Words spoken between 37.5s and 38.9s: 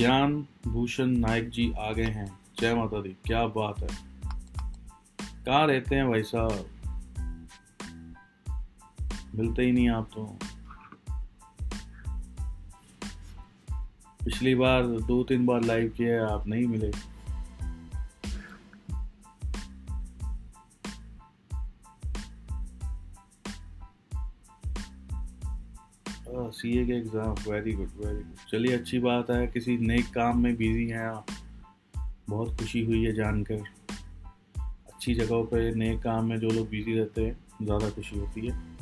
ज़्यादा खुशी होती है।